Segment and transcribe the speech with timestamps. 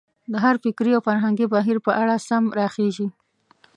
[0.31, 3.07] د هر فکري او فرهنګي بهیر په اړه سم راخېژي.